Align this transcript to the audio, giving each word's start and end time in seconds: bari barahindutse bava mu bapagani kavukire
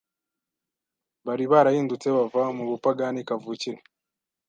bari 1.25 1.45
barahindutse 1.51 2.07
bava 2.17 2.41
mu 2.57 2.63
bapagani 2.71 3.21
kavukire 3.29 3.79